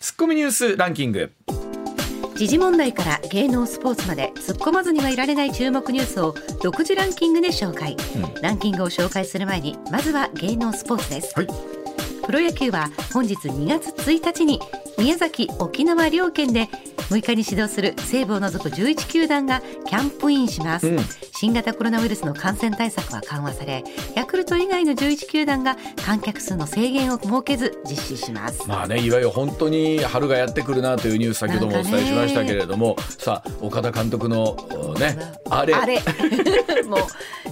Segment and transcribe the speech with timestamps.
[0.00, 1.30] ツッコミニュースランキング。
[2.34, 11.46] 時事問題から芸能スポーツまで突っ込まずにはいられない注目ニュースを独自ランキングで紹介、うん、ランキングを紹介する前にまずは芸能スポーツです、はい、
[12.24, 14.58] プロ野球は本日2月1日に
[14.96, 16.70] 宮崎沖縄両県で
[17.10, 20.98] 6日に始動する西武を除く11球団がキャンプインします、うん、
[21.32, 23.82] 新型コロナウイルスの感染対策は緩和され
[24.14, 25.76] ヤクルト以外の11球団が
[26.06, 28.68] 観客数の制限を設けず実施します。
[28.68, 34.54] まあねいわゆる本当に春がやってくるなというニュース先ほどもお伝えしましたけれどもさあ岡田監督の
[35.00, 35.18] ね
[35.50, 35.74] あれ。
[35.74, 35.98] あれ。
[36.86, 37.00] もう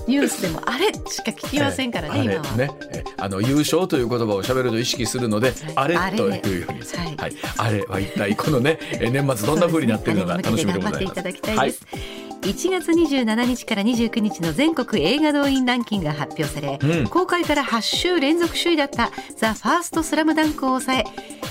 [0.08, 2.56] ニュースでもあれしか聞きませんからね、今は。
[2.56, 2.70] ね。
[3.16, 11.48] あの優勝という言葉を喋ると意識するので、はい、あれというように、はい、はい、あれは一体このね年末どんな風になってるのか楽しみでございます。
[11.56, 21.04] はい1月27日から29日の全国映画動員ランキングが発表され、うん、公開から8週連続首位だった「ザ・ファーストスラムダンクを抑え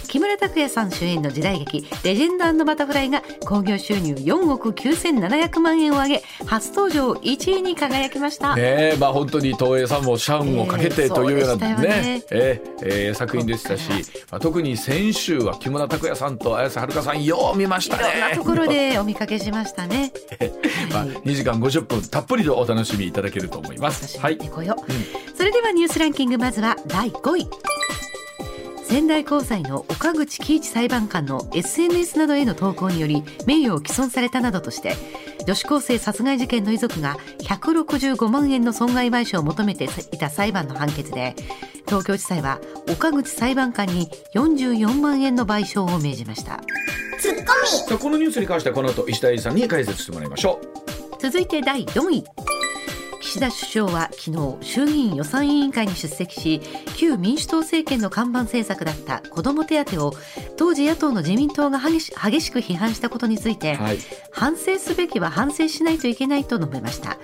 [0.07, 8.55] 木村拓哉さん主演の時代劇「レジェンドバタフライ」が興行収入4億9700万円を上げ初登場1位に輝きました。
[8.55, 12.21] ねまあ本当に東映さんも社運をかけてというようなね,、ね。
[12.31, 13.89] ええー、作品でしたし、
[14.31, 18.03] まあ、特に先週は木村拓哉さんと綾瀬はるかさんよう見ましたね。
[18.03, 20.13] いろんなところでお見かけしましたね
[20.91, 24.19] まあ、2時間50分たっぷりとお楽しみいただけると思います。
[24.19, 27.47] はい、うん、それではニュースランキングまずは第5位。
[28.87, 34.95] 仙台高裁の岡口喜一裁判官の SNS などへの投稿により名誉を毀損されたなどとして
[35.47, 41.35] 女子高生殺害事件の遺族が165万円の損害賠償を求めていた裁判の判決で
[41.85, 42.59] 東京地裁は
[42.91, 46.59] 岡口裁判官に44万円の賠償を命じました。
[47.21, 51.21] ツッコミこのニュースに関してはこの後石田さんに解説してもらいましょう。
[51.21, 52.25] 続いて第4位
[53.27, 56.61] 岸田首相は昨日衆議院予算委員会に出席し
[56.95, 60.13] 旧民主党政権の看板政策だった子ども手当を
[60.55, 63.97] 当時野党の自民党が激し激しく批判したことについて、はい、
[64.31, 67.17] 反省すべきは反省しないといけないと述べました。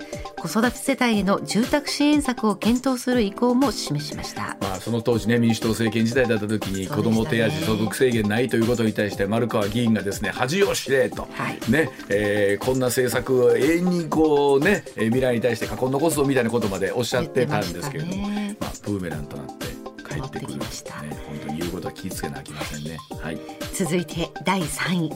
[0.44, 19.68] 子育て世帯への住宅支援策を検討する意向も示しました、まあ、その当時ね民主党政権時代だった時に子ども手当所得制限ないということに対して丸川議員がですね恥を知れと、はい、ねえー、こんな政策を永遠にこうね未来に対して囲ん残すぞみたいなことまでおっしゃってたんですけれども、ね、まあ、ブーメランとなって
[20.04, 21.02] 帰ってくるました。
[21.04, 23.38] ね本当に言うことは気をつけなきゃいけませんね、はい、
[23.74, 25.12] 続いて第3位。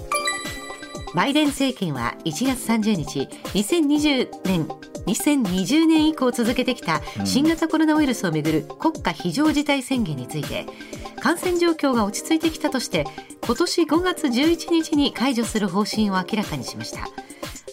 [1.16, 3.22] バイデン政権は1月30日
[3.54, 4.68] 2020年
[5.08, 10.66] 2020年以降続けてきた新型コロナウイルスをめぐる国家非常事態宣言について
[11.22, 13.06] 感染状況が落ち着いてきたとして
[13.46, 17.08] 今年5月11日に解除する方針を明らかにしました。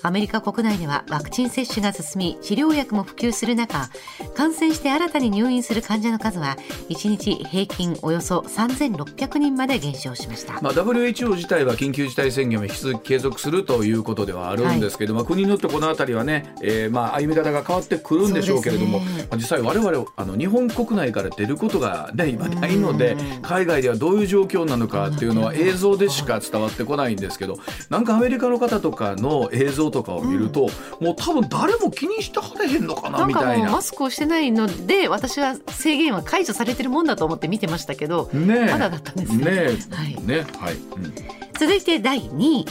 [0.06, 3.88] アメリカ国内ではワクチン接種が進み治療薬も普及する中
[4.34, 6.58] 感染して新たに入院する患者の数は
[6.90, 27.56] 1日平均およそ3600人まで減少しました、まあ、WHO 自体は緊急事態宣言を引き続き継続するということではあるんですけど、はい、まあ、国によってこの辺りはね、えー、まあ歩み方が変わってくるんでしょうけれども、ね、実際我々あの日本国内から出ることが、ね、今ないので海外ではどういう状況なのかっていうのは映像でしか伝わってこないんですけど
[27.88, 30.68] なんかアメリカの方とかの映像とかを見ると、
[31.00, 33.70] うん、もう多分誰も気にしてはれへんのかなみたいな。
[33.70, 39.44] マスクをしてないので私は制限は解除されてるもんだと思って見てましたけど、ね、まだだったんですね。
[39.44, 39.54] ね
[39.90, 41.14] はい、ねはい、うん、
[41.58, 42.66] 続いて第2位。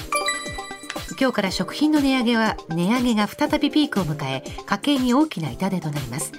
[1.19, 6.31] 今日から食品の値上げは値上げが再びピークを迎え家計に大きな痛手となります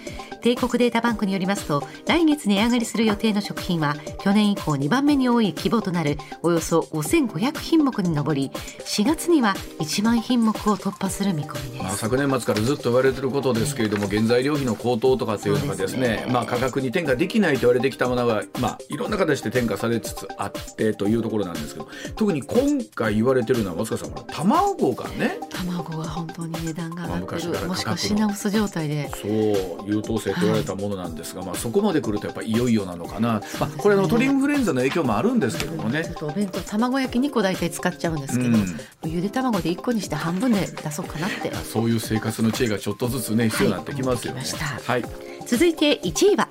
[0.44, 25.38] 帝国データバンクによりますと来月値上がりする予定の食品は去年以降2番目に多い規模となるおよそ5500品目に上り4月には1万品目を突破する見込みです、まあ、昨年末からずっと言われていることですけれども、原材料費の高騰とかっていうのがですね、ね、まあ、価格に転嫁できないと言われてきたものが、まあ、いろんな形で転嫁されつつあってというところなんですけど特に今回言われてるのは松川さん卵がね。
[25.48, 29.08] 卵が本当に値段が上がってる、もしくは品薄状態で。
[29.10, 36.14] そう優等生と言われたものなんですが、はい、まあ、そこまで来るとやっぱりいよいよなのかな、まあ、これの鳥インフルエンザの影響もあるんですけどもね。
[36.22, 41.52] お弁当卵焼き2個大体使っちゃうんですけど、うん、ゆで卵で1個にして半分で出そうかなって。
[41.54, 44.42] そういう生活の知恵がちょっとずつね必要になってきますよね。
[44.86, 45.04] はい、
[45.46, 46.48] 続いて1位は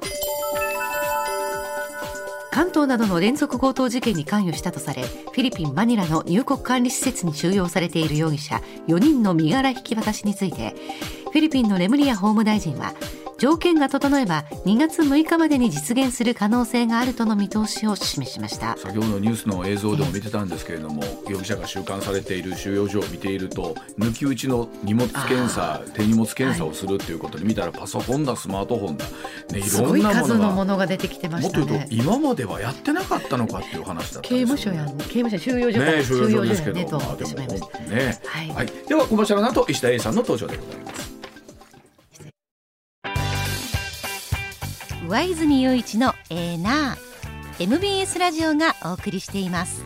[2.53, 10.75] 関東などの連続強盗事件に関与したとされフィリピン・マニラの入国管理施設に収容されている容疑者4人の身柄引き渡しについて
[11.23, 12.93] フィリピンのレムリア法務大臣は
[13.37, 18.77] 条件が整えば2月6日までに実現する可能性があるとの見通しを示しました。
[18.77, 31.65] 先ほどのニュースの映像でも見てたんですけれども容疑者が収監されている収容所を見ていると抜き打ちの荷物検査手荷物検査をするっていうことで見たらパソコンだスマートフォンだ、ね、いろんなものがものが出てきてましたね。
[31.65, 38.49] もっと言うと今まではやってなかったのかっていう話だった刑務所やん刑務所収容所ね収容所ですけど、ね、あ、でもね、はい。
[38.49, 40.92] はい、ではコマーシャルの後石田 A さんの登場でございます
[45.13, 49.83] 上泉雄一のエーナー MBS ラジオがお送りしています。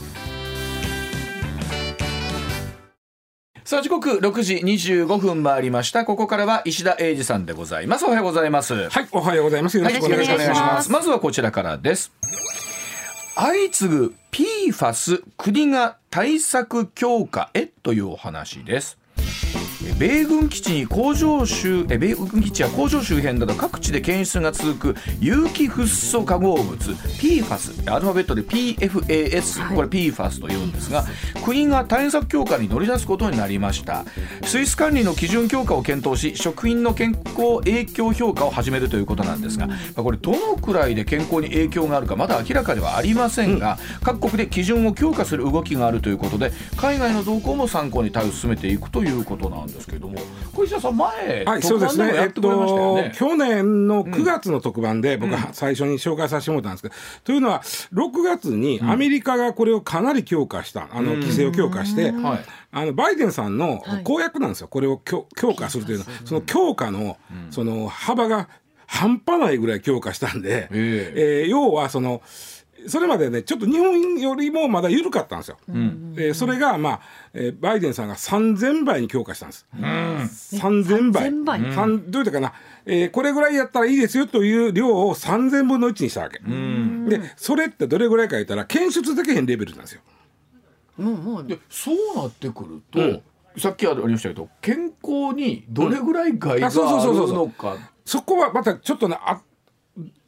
[3.66, 6.06] さあ時刻6時25分回りました。
[6.06, 8.06] ここからは石田英二さんでございます。
[8.06, 8.74] おはようございます。
[8.88, 9.78] はい、おはようございます。
[9.78, 10.42] よろしくお願いします。
[10.44, 10.92] よろしくお願いします。
[10.94, 12.14] まずはこちらからです。
[13.36, 18.98] 相次ぐ PFAS 国が対策強化へというお話です。
[18.98, 19.07] え
[20.00, 31.06] 米軍基地に工場周え米軍基地や工場周辺など各地で検出が続く有機フッ素化合物 PFAS アルファベットで PFAS これ PFAS というんですが
[31.44, 34.06] 国が対策強化に乗り出すことになりました。
[34.44, 50.20] 水質管理の基準強化を検討し食品の健康影響評価を始めるということなんですがまあこれどのくらいで健康に影響があるかまだ明らかではありませんが各国で基準を強化する動きがあるということで海外の動向も参考に対応を進めていくということなんですけれども
[50.54, 52.08] 小石田さん前はい、そうですね。
[52.08, 57.62] 特番もやえってっくれましたよとね、去年の9月の特番で僕は最初に紹介させてもらったんですけど、というのは、
[57.94, 62.46] 6月にアメリカがこれをかなり強化した、あの、規制を強化して、はい。
[62.70, 67.18] あのバイデンさんの公約なんですよ、これを強強化するというのは、その強化の、
[67.50, 68.50] その幅が
[68.86, 71.14] 半端ないぐらい強化したんで、え。
[71.16, 72.22] えー要はその、
[72.88, 75.58] それまでね、ちょっと日本よりもまだ緩かったんですよ。
[75.68, 77.02] えーそれが、まあ
[77.34, 79.66] えーバイデンさんが3000倍に強化したんです。
[80.56, 81.30] 3000倍。
[81.30, 81.74] 3000倍？
[81.74, 82.54] 三どういうかな、
[82.86, 86.40] えーこれぐらいやったらいいですよという量を3000分の1にしたわけ。
[86.40, 90.02] で、それってどれぐらいか言ったら、検出できへんレベルなんですよ。
[90.98, 93.22] もうもうでそうなってくると、
[93.60, 97.76] さっきありましたけど健康にどれぐらい害がああそうそうそうるそうのか
[98.06, 99.42] そこはまたちょっとね、あ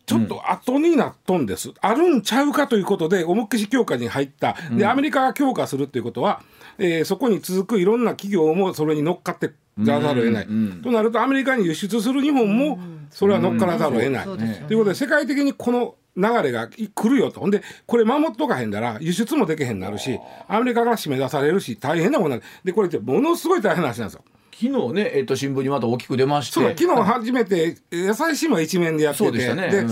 [0.10, 6.42] ちょっと後になっとんです、あるんちゃうかということで、思いっきし強化に入った、でアメリカが強化するっていうことは、
[6.80, 9.52] えーそこに続くいろんな企業もそれに乗っかって
[9.84, 10.48] ざるを得ない、
[10.82, 12.80] となると、アメリカに輸出する日本も
[13.12, 14.26] それは乗っからざるを得ない。
[14.26, 14.66] そうですよね。
[14.68, 24.24] ということで、世界的にこの流れがい来るよと、ほんで、これ守っとかへんだら、輸出もできへんなるし、アメリカから締め出されるし、大変なことになる、でこれってものすごい大変な話なんですよ。
[24.60, 26.54] 昨日ね、えっと新聞にまた大きく出まして。
[26.56, 29.24] そう昨日初めて野菜新聞が一面でやってて。
[29.26, 29.70] そうでしたね。
[29.70, 29.88] でうん。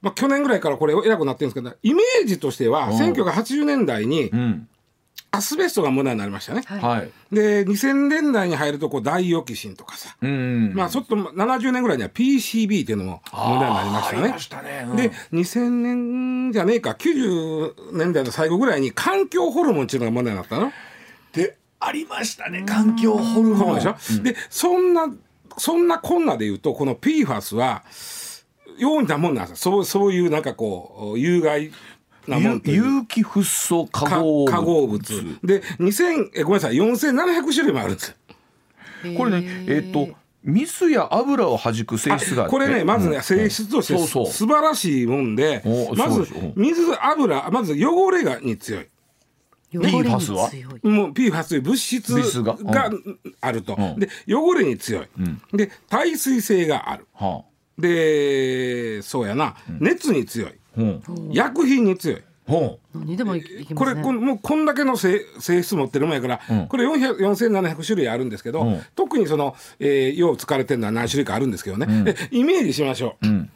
[0.00, 4.68] まあ、去年ぐらいからこれ偉くなってるんですけどイメージとしては1980年代にうん。
[5.30, 6.62] アスベストが問題になりましたね。
[6.64, 6.80] はい。
[6.80, 7.10] はい。
[7.32, 14.18] で2000年代に入るとこうダイオキシンとかさ、うんまあちょっと70年ぐらいには PCB っていうのも問題になりましたね。
[14.18, 14.38] あーありま。
[14.38, 14.96] したね、うん。
[14.96, 20.72] で2000年じゃねえか90年代の最後ぐらいに環境ホルモンっていうのが問題になったの。
[21.32, 22.64] でありましたね。
[22.66, 23.74] 環境ホルモン。
[23.76, 25.08] でしょ、でそんな
[25.56, 27.84] そんなこんなで言うとこの PFAS は
[28.78, 29.72] ようなもんなんですよ。
[29.72, 31.72] そうそういうなんかこう有害
[32.26, 32.84] なもん有という。
[33.00, 34.52] 有機フッ素化か合物。
[34.52, 35.38] 化合物。
[35.42, 36.74] で2000えごめんなさい。
[36.74, 38.14] 4700種類もあるんですよ。
[39.16, 40.08] これねえっと
[40.44, 43.22] 水や油を弾く性質がこれねまずね、うん。
[43.22, 44.26] 性質としてそうそう。
[44.26, 46.26] 素晴らしいもんでおまず
[46.56, 48.88] 水油まず汚れがに強い
[49.72, 50.88] PFAS は強い。
[50.88, 52.56] もう PFAS という物質物質が。
[53.40, 53.98] あると、うん。
[53.98, 55.06] で汚れに強い、
[55.52, 57.06] で耐水性がある。
[57.14, 57.44] は
[57.78, 60.52] でそうやな、熱に強い。
[61.32, 62.22] 薬品に強い。
[62.48, 63.74] ほ何でもいきますね。
[63.74, 68.82] これこのもうこんだけの性性質持ってるもんやから、これ400 4700種類あるんですけど、うん。
[68.96, 73.50] 特にその、えー、よう使われてるのは何種類かあるんですけどね、でイメージしましょう、ん。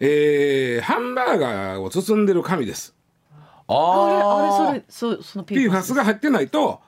[0.00, 2.94] えーハンバーガーを包んでる紙です
[3.68, 6.80] ああれああれそれそうその PFAS が入ってないと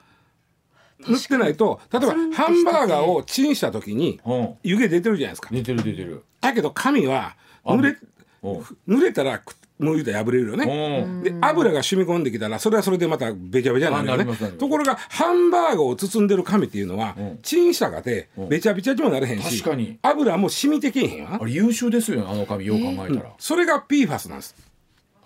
[1.07, 4.55] 塗ってないと例えばハンバーガーをチンした時にうん。
[4.63, 5.49] 湯気出てるじゃないですか。
[5.51, 6.23] 出てる出てる。
[6.41, 7.35] だけど紙は
[7.65, 7.97] 濡れ
[8.43, 8.97] うん。
[8.97, 11.23] 濡れたらくもう言うたら破れるよね、うん。
[11.23, 14.51] で油が染み込んできたらそれはそれでまたべちゃべちゃになるよね。
[14.51, 19.97] ところがハンバーガーを包んでる紙っていうのは、チンしたかてべちゃべちゃにもなれへんし確かに。
[20.03, 21.39] 油も染みてけえへんわ。
[21.41, 24.55] あれ優秀ですよねあの紙よう考えたら、それが PFAS なんです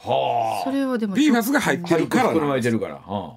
[0.05, 3.35] はそれはでも PFAS が入っあてるから含まれてるから、は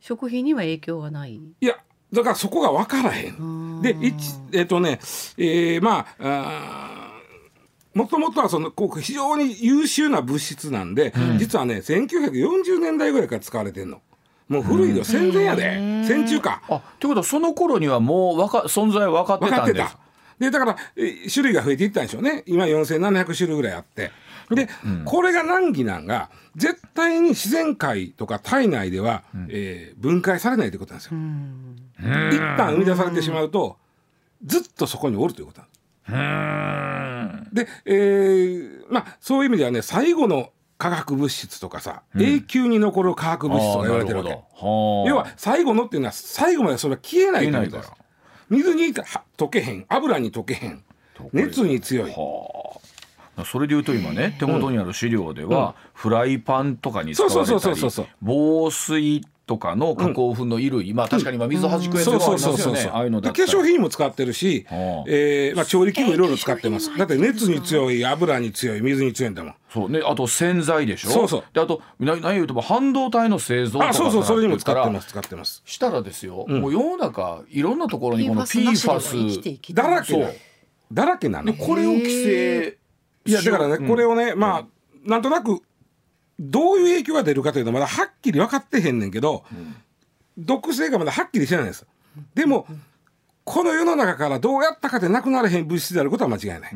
[0.00, 1.34] 食品には影響がない？
[1.34, 1.76] いや
[2.12, 3.82] だからそこが分からへん。
[3.82, 4.14] で一
[4.52, 5.00] えっ、とね
[5.36, 14.02] えーまああーもともとはそのこう非常に優秀な物質なんで、実はね1940年代ぐらいから使われてんの。
[14.48, 16.04] もう古いよ戦前やで。
[16.06, 16.62] 戦中か。
[16.68, 19.92] ああってことはその頃にはもうわか存在は分かってたんです。
[19.92, 19.98] た。
[20.38, 22.42] でだからえ種類が増えていったんでしょうね。
[22.46, 24.10] 今4700種類ぐらいあって
[24.50, 24.68] で、
[25.04, 31.18] これが難儀なんが絶対に自然界とか体内では、えー分解されないということなんですよ。
[32.30, 33.76] 一旦生み出されてしまうと
[34.44, 37.66] ずっとそこにおるということなんです。
[37.66, 44.30] で、えーまあそういう意味ではね最後の化学物質とかさ、永久に残る化学物質とか言われてるわけ。
[44.30, 47.92] 要要は最後のっていうのは最後までそれは消えないということです。
[48.50, 50.84] 消水には溶けへん油に溶けへん
[51.32, 52.12] 熱に強い
[53.44, 66.96] それでいうと今ね手元にある資料では、フライパンとかに使われたりそうそうそうそうそう防水とかの加工粉の衣類、まあ確かに今水弾くやつそうはあそうそうそうりますよねああいう化粧品にも使ってるし、はあえーまあ、調理器具いろいろ使ってます。
[66.98, 69.54] だって熱に強い油に強い水に強いんだもん。
[69.72, 69.88] そう。
[69.88, 71.10] ねあと洗剤でしょ？
[71.10, 71.44] そうそう。
[71.52, 75.62] であとな何言うとも半導体の製造とかあそうそうそれにも使ってすます使ってます。
[75.64, 80.36] したらですよ、もう世の中いろんなところにこの PFAS だらけなそう。
[80.92, 81.52] だらけなの。
[81.52, 82.78] でこれを規制
[83.26, 83.88] いやだからね、うん。
[83.88, 84.66] これをねまあ
[85.04, 85.62] なんとなく
[86.38, 89.44] どういう影響が出るかというのはまだはっきり分かってへんねんけど、
[90.36, 91.86] 毒性がまだはっきりしてないんです。
[92.34, 92.66] でも、
[93.44, 96.72] この世の中からどうやったかでなくなれへん物質であることは間違いない、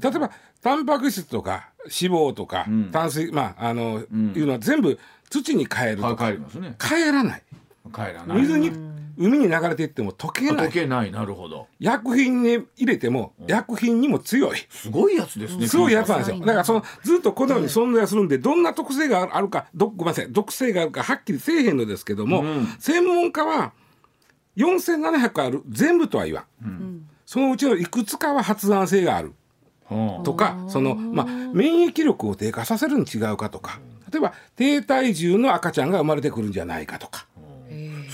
[0.00, 0.30] 例えば
[0.62, 4.04] タンパク質とか脂肪とか、炭水まああの、い
[4.40, 4.98] うのは全部
[5.28, 6.76] 土に変えるとはいか帰りますね。
[6.78, 7.42] 帰らない。
[7.92, 8.38] 帰らない。
[8.38, 8.72] 水に
[9.16, 10.68] 海に流れていっても溶けない。
[10.68, 11.12] 溶けない。
[11.12, 11.68] なるほど。
[11.78, 14.58] 薬品に入れても薬品にも強い。
[14.70, 16.38] すごいやつですねすごいやつなんですよ。
[16.40, 22.44] だからそのずっとこのように存在するんで、どんな特性があるか、どごめんなさい、毒性があるかはっきりせえへんのですけども、
[22.78, 23.72] 専門家は
[24.56, 27.06] 4700ある全部とは言わん。
[27.26, 29.32] そのうちのいくつかは発がん性がある。
[29.86, 30.24] はあ。
[30.24, 33.80] とか、そのまあ免疫力を低下させるに違うかとか、
[34.12, 37.26] 例えば低体重の赤ちゃんが生まれてくるんじゃないかとか。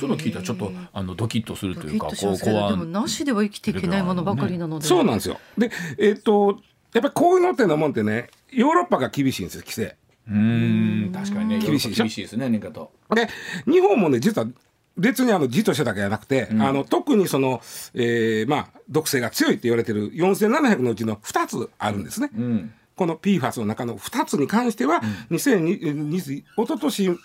[0.01, 5.39] そういうの聞いたらちょっとあのドキッとするというかドキッとしますけどでもなしでは生きていけないものばかりなので、そうなんですよ。
[5.59, 6.59] で、えっと
[6.93, 9.97] やっぱりこういうのってのもんってね、ヨーロッパが厳しいんですよ規制。
[10.29, 11.13] うーん。
[11.13, 12.91] 確かにね厳しい厳しいですね年間と。
[13.15, 13.29] で
[13.71, 14.49] 日本もね実は
[14.97, 17.61] 別にあの字としてだけじゃなくて、あの特にその、
[17.95, 22.31] えーまあ、毒性が強いって言われてる4700のうちの2つあるんですね。
[22.37, 22.73] うん。
[22.97, 27.19] この PFAS の中の2つに関しては、2020一昨年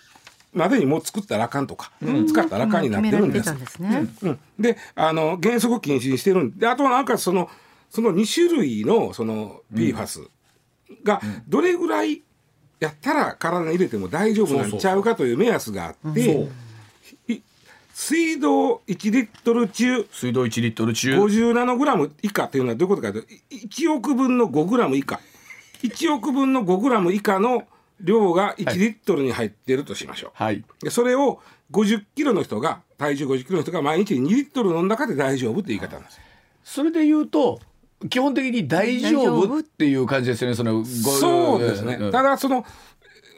[0.56, 1.92] までにもう作ったらあかんとか、
[2.28, 3.60] 使ったらあかんになってるんです。
[3.60, 4.08] ですね。
[4.24, 7.50] うん、であの原則禁止にしてるんであとはなんかその
[7.90, 10.28] その2種類のその PFAS
[11.04, 12.24] がどれぐらい
[12.80, 16.48] やったら体に入れても大丈夫なんちゃうかという目安があって
[17.94, 21.18] 水道1リットル中水道1リットル中。
[21.18, 25.22] 50ナノグラム以下っていうのはどういうことかというとい1億分の5グラム以下。
[25.82, 27.64] 1億分の5グラム以下の
[28.02, 30.32] 量が1リットルに入っているとしましょう。
[30.36, 36.22] はいでそれを50キロの人が体重50キロの人が毎日2リットル飲んだかで大丈夫って言い方なんですよ。
[36.64, 37.60] それで言うと
[38.10, 41.96] 基本的に大丈夫っていう感じですよねそのごそうですね。
[41.98, 42.66] んただその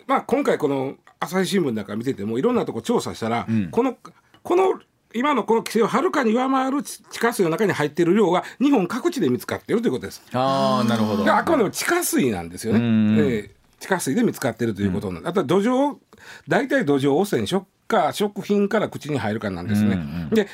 [0.07, 3.97] まあ今回この朝日新聞なんか見ててもいろんなとこ調査したら、この
[4.43, 4.79] この
[5.13, 10.21] 今のこの規制をはるかに上回る地地下水の中に入っている量が日本各地で見つかっているということです。
[10.33, 12.79] ああなるほどであくまでも地下水なんですよね。
[12.79, 15.97] んえー地下水で見つかっているということなんで、あとは土壌
[16.47, 19.99] 大体土壌汚染食か食品から口に入るかなんですね。
[20.31, 20.47] で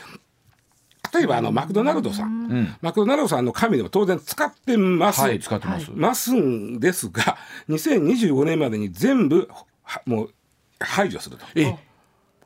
[1.14, 5.22] 例えばあのマクドナルドさん、マクドナルドさんの紙でも当然使ってます。
[5.22, 7.38] はい使ってます、ますんですが
[7.70, 9.48] 2025年までに全部
[9.84, 10.34] はもう
[10.80, 11.46] 排除すると。
[11.56, 11.76] え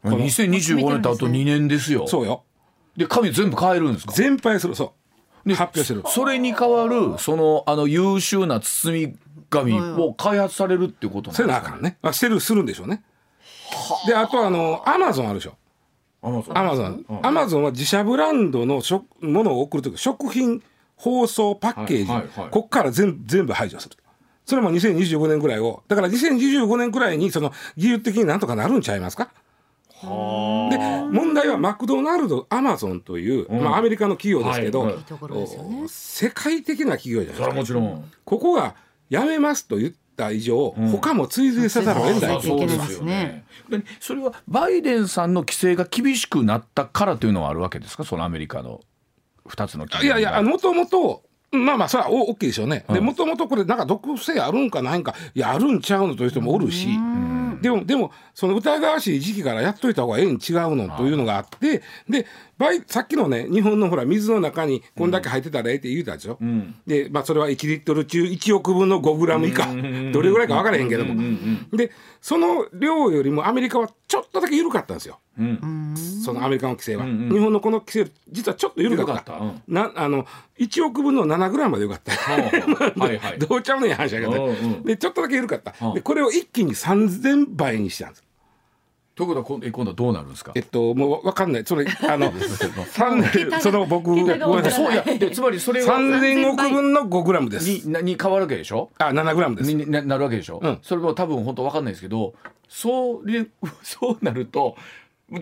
[0.03, 2.07] 2025年とあと2年ですよ。
[2.07, 2.43] そうよ。
[2.95, 4.13] で紙全部変えるんですか？
[4.13, 4.75] 全廃する。
[4.75, 4.93] そ
[5.45, 5.49] う。
[5.49, 6.03] で発表してる。
[6.07, 9.17] それに代わるそのあの優秀な包み
[9.49, 11.61] 紙を開発されるっていうことなんせですか？
[11.61, 11.97] なあかんね。
[12.01, 13.03] まあ、してるするんでしょうね。
[14.07, 15.55] であとあのアマゾンあるでしょ？
[16.21, 16.57] アマゾン。
[16.57, 20.63] アマゾン、アマゾンは自社ブランドの食ものを送るとき食品
[20.95, 22.49] 包装パッケージ、はいはいはい。
[22.49, 23.95] ここから全全部排除する。
[24.45, 25.83] それも2025年ぐらいを。
[25.87, 29.29] だから2025年ぐらいにその技術的になんとかなるんちゃいますか？
[29.99, 34.95] で問題はマクドナルドアマゾンという、まあ、アメリカの企業ですけど、
[35.87, 37.47] 世界的な企業じゃないですか。
[37.47, 38.11] はもちろん。
[38.23, 38.75] ここが
[39.09, 42.37] やめますと言った以上、他も追随せざるを得ない。
[42.39, 43.45] 追随いけないですね。
[43.69, 48.03] でそれはバイデンさんの規制が厳しくなったからというのはあるわけですか？
[48.03, 48.81] そのアメリカの
[49.47, 52.85] 2つのいやいや、もともと、まあまあ、それはお大きいでしょうね。
[52.89, 56.89] で、もともとこれ、なんか毒性あるんかないんか、いや、あるんちゃうのという人もおるし、
[57.61, 62.27] でも、でも、その疑わしい時期からやっといた方がええに違うのというのがあって、で、
[62.85, 66.37] さっきのね、日本のほら、水の中にこんだけ入ってたらええって言うたでしょ？
[66.85, 69.65] で、まあ、それは1リットル中1億分の5グラム以下、
[70.11, 71.15] どれぐらいか分からへんけども。
[71.75, 71.91] で、
[72.21, 75.17] その量よりもアメリカはちょっとだけ緩かったんですよ。
[75.39, 75.95] うん。
[76.23, 77.29] そのアメリカの規制は、うんうん。
[77.31, 79.13] 日本のこの規制実はちょっと緩かった。
[79.13, 79.73] 緩かった。
[79.73, 80.27] なあの
[80.59, 82.11] 1億分の7ぐらいまでよかった。
[83.01, 83.39] はいはい。
[83.41, 84.83] どうちゃうねん話だけど、うんうん。
[84.83, 85.93] でちょっとだけ緩かった、うん。
[85.95, 88.26] でこれを一気に3000倍にしたんです
[89.17, 90.51] ということはこんえ今度はどうなるんですか？
[90.55, 91.65] えっともうわかんない。
[91.65, 92.31] それあの
[92.91, 94.71] 三桁がその僕ごめんなさい。
[94.71, 97.67] そういやでつまりそれは3000億分の5グラムです。
[97.67, 98.91] になに変わるわけでしょ？
[98.99, 99.73] あ7グラムです。
[99.73, 100.77] にななるわけでしょ、うん。
[100.83, 102.35] それも多分本当わかんないですけど
[102.69, 103.47] そうれ
[103.81, 104.75] そうなると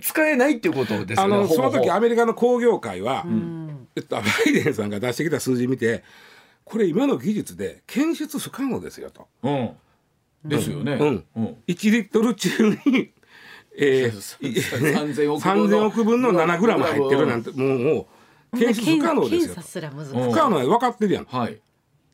[0.01, 3.88] 使えないっていうことですねほぼのその時アメリカの工業界は、うん。
[3.98, 6.03] えっと、バイデンさんが出してきた数字見て
[6.63, 9.27] これ今の技術で検出不可能ですよと。
[9.44, 9.70] うん。
[10.44, 10.94] ですよね。
[10.94, 11.24] うん。
[11.36, 11.55] うん。
[11.67, 12.50] 1リットル中
[12.86, 13.12] に、
[13.77, 18.08] えー、3000億分の3000億分の7グラム入ってるなんてもうも
[18.53, 21.58] う検出不可能ですよ不可能は分かってるやん、っはい。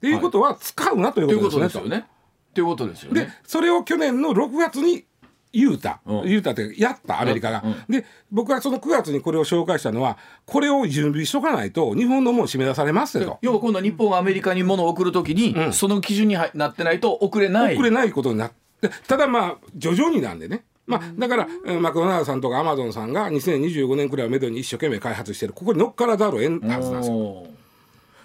[0.01, 1.57] ていうことは使うなというここと。
[1.57, 2.05] とですよね。
[2.51, 5.05] っていうことですよとでねそれを去年の6月に
[5.53, 6.25] 言うた、うん。
[6.25, 7.75] 言うたってやったアメリカが、うん。
[7.87, 13.37] で僕はその9月にこれを紹介したのはこれを準備しとかないと日本のもん締め出されますよと。
[13.41, 15.73] 要は今度は日本がアメリカに物を送るときに、うん。
[15.73, 17.75] その基準にはなってないと送れない。
[17.75, 18.51] 遅れないことになっ
[18.81, 25.53] てただまあ徐々になんでねまあ、だから、えーマクドナルドさんとかアマゾンさんが2025年くらいをめどに一生懸命開発してる。
[25.53, 27.47] ここに乗っからざるを得んはずなんですよ。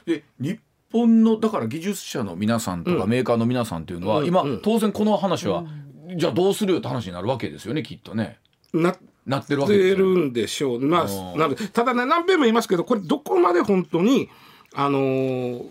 [0.07, 0.61] で日
[0.93, 3.11] 本のだから技術者の皆さんとかうん。
[3.11, 4.27] メーカーの皆さんっていうのは、うん。
[4.27, 4.61] 今、うん。
[4.63, 5.65] 当然この話は、
[6.17, 8.39] じゃあどうするよって話になるわけですよねきっとね。
[8.73, 10.81] なっなってるわてけですよ、るんでしょう。
[10.81, 14.29] まうんあ、なのでただね何遍も言いますけどこれどこまで本当に
[14.75, 15.65] あのー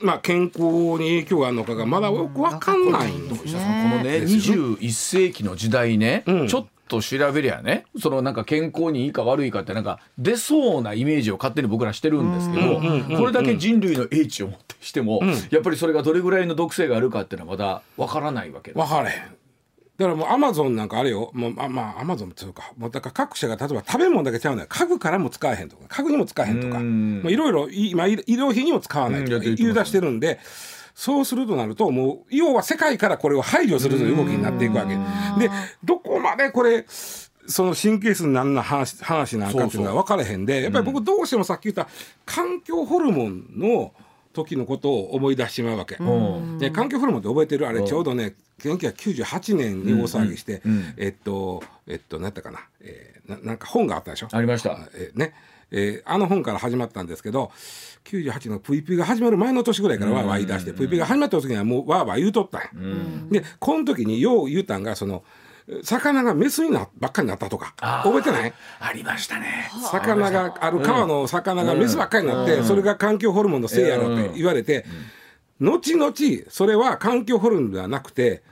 [0.00, 6.48] まあ健康に影響があるのかがまだよくわかんないんです石田さんこのねですよ21世紀の時代ね、うん。
[6.48, 15.30] ちょっと調べりゃねそのなんか健康にいいか悪いかってなんか出そうなイメージを勝手に僕らしてるんですけど、これだけ人類の英知をもってしても、うん。
[15.50, 18.86] やっぱりそれがどれぐらいの毒性があるかっていうのはまだわからないわけです。
[18.86, 19.36] 分からへん。
[19.96, 21.30] だからもうアマゾンなんかあれよ。
[21.34, 24.66] もうあまあアマゾンっていうかもうだから各社が例えば食べ物だけちゃうのよ。
[24.68, 26.80] 家具からも使えへんとか家具にも使えへんとか。
[27.30, 30.40] いろいろい今医療費にも使わないとか言い出してるんで
[30.94, 34.96] そうするとなるともう要は世界からこれを排除するという動きになっていくわけ。
[35.40, 35.50] で
[35.84, 36.84] どこまでこれ
[37.46, 41.88] その神経質になんな話話なんかっていうのは分からへんでやっぱり僕どうしてもさっき言った
[42.24, 43.92] 環境ホルモンの
[44.34, 45.96] 時のことを思い出してしまうわけ。
[45.96, 46.58] うん。
[46.58, 54.28] で環境ホルモンって覚えてるあれちょうどね1998年に大騒ぎして、うんうんえっとえっと何やったかな,、えーななんか本があったでしょ？
[54.32, 54.78] ありました。
[54.94, 55.32] えーね。
[55.70, 57.50] えーあの本から始まったんですけど
[58.04, 62.60] 98のプイプイが始まる前の年ぐらいからわーわー言い出して、プイプイが始まった時にはもうわーわー言うとったん
[63.34, 65.24] や、でこの時によう言うたんがその
[65.82, 67.74] 魚がメスになばっかりになったとか
[68.04, 68.52] 覚えてない？
[68.80, 69.70] ありましたね。
[69.90, 74.84] 魚がある川の魚がメスばっかりになって、それが環境ホルモンのせいやろって言われて、
[75.60, 76.12] 後々
[76.48, 78.42] それは環境ホルモンではなくて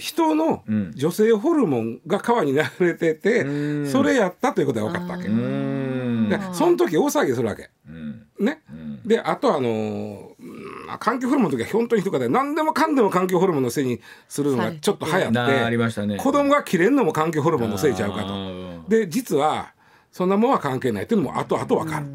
[0.00, 5.28] 人の女性ホルモンが川に流れてて、それやったということが分かったわけ。
[5.28, 7.70] でその時大騒ぎするわけ。
[7.88, 8.26] うん。
[8.38, 8.62] ね、
[9.04, 12.28] であとあのーうん環境ホルモンの時は本当にひどかった。
[12.28, 16.16] 何でもかんでも環境ホルモンのせいにするのがちょっと流行って、なあありましたね。
[16.16, 18.28] 子供が切れんのも環境ホルモンのせいちゃうかあと。
[18.28, 18.88] ー。
[18.88, 19.72] で実は
[20.10, 22.06] そんなもんは関係ないっていうのも後々分かる。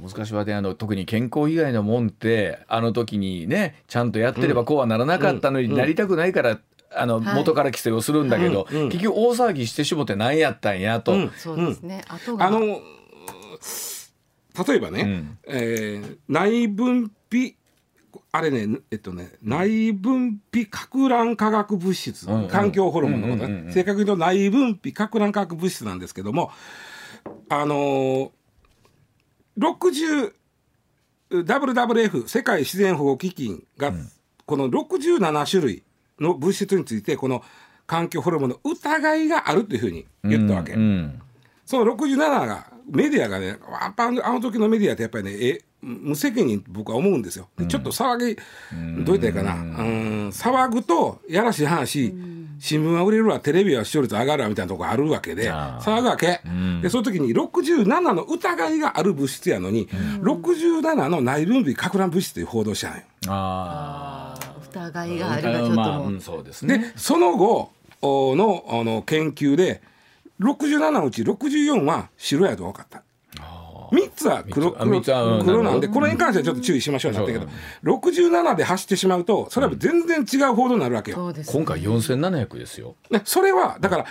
[0.00, 6.58] 本当難しいわねあの特に健康以外のもんってあの時にねちゃんとやってればこうはならなかったのになりたくないから、
[6.94, 7.34] あのはい。
[7.34, 8.88] 元から規制をするんだけど、うんうん。
[8.88, 11.30] 結局大騒ぎしてしもて何やったんやと、うん。
[11.36, 12.02] そうですね。
[12.08, 12.46] あとが。
[12.46, 12.60] あの
[14.66, 15.38] 例えばね、うん。
[15.46, 17.54] えー内分泌
[18.32, 22.48] あれねえっとね内分泌か乱化学物質、うんうん。
[22.48, 26.50] 環境ホルモンのことね、うんうんうん正確に言うと内分泌か乱化学物質なんですけども
[27.48, 28.30] あのー、
[29.60, 30.32] 60
[31.30, 33.92] WWF 世界自然保護基金が、
[34.46, 35.82] この67種類
[36.18, 37.44] の物質についてこの
[37.86, 40.72] 環境ホルモンの疑いがあるというふうに言ったわけ。
[40.72, 41.22] うんうん
[41.70, 43.54] その67がメディアがねや
[43.90, 47.48] っぱあのあの時のメディアってやっぱりねえ無責任僕は思うんですよ。
[47.56, 48.36] でちょっと騒ぎ、
[49.04, 52.14] どう言ったらいいかな、うん、騒ぐとやらしい話、
[52.58, 56.40] 新聞は売れるわテレビは視聴率上がるわみたいなとこあるわけで騒ぐわけ、
[56.82, 63.02] でその時に67の疑いがある物質やのに、67の内分泌か乱物質という報道したんよ。
[63.28, 64.34] あ
[64.70, 69.82] 疑いあがあるがちょっとまあ、そうですでねその後おのあの研究で
[70.40, 73.02] 67のうち64は白やと分かった。
[73.90, 77.46] 3つは黒あ三つあうん黒なんでこれに関してはちょっと注意しましょうなったけど
[77.84, 81.16] 67で走ってしまうとそれは全然違う報道になるわけよ。
[81.16, 81.52] そうです。
[81.52, 82.96] 今回4700ですよ。
[83.10, 84.06] ねそれはだから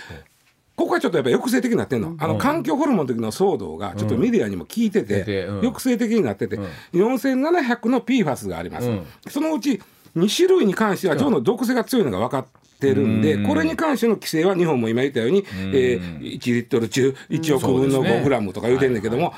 [0.76, 6.58] ここはちょっとやっぱ抑制的になってんの、あの環境ホルモンの時の騒動がちょっとメディアにも聞いてて、抑制的になってて、
[6.94, 9.06] 4700の PFAS があります、うん。
[9.28, 9.82] そのうち
[10.16, 12.46] 2種類に関しては腸の毒性が強いのが分かっ
[12.80, 19.34] ってるんで、これに関しての規制は日本も今言ったように、えー、1リットル中1億分の5グラムとか言うてんだけども、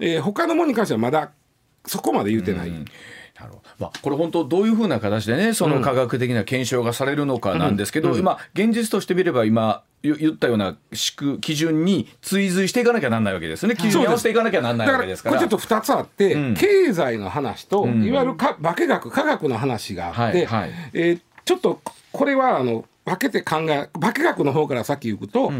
[0.00, 1.32] えー、他のものに関してはまだ
[1.86, 2.70] そこまで言うてない。
[2.70, 3.62] なるほど。
[3.78, 10.76] まあ、これ本当どういうふうな形でねその科学的な検証がされるのかなんですけど、うん、まあ、現実としてみれば今言ったような
[11.40, 13.74] 基準に追随していかなきゃなんないわけですね。
[13.76, 15.36] 基準に合わせていかなきゃなんないわけですから。
[15.36, 21.80] これちょっと2つあって、うん、経済の話と、うん、いわゆるか化学科学の話があって、はいはい、えー、ちょっと
[22.12, 25.58] これはあの分けて考え化学の方からさっき言うと、や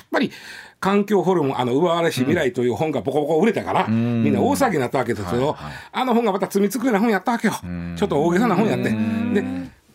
[0.00, 0.32] っぱり
[0.82, 7.54] 環境ホルモン、あの、奪われし未来という本がボコボコ売れたから、みんな大騒ぎになったわけですけど、はいはい、あの本がまた罪作りな本やったわけよ。
[7.96, 8.90] ちょっと大げさな本やって。
[8.90, 9.44] で、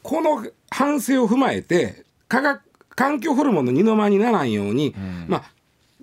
[0.01, 2.61] この反省を踏まえて、科学、
[2.95, 4.95] 環境ホルモンの二の間にならんように、
[5.27, 5.43] まあ、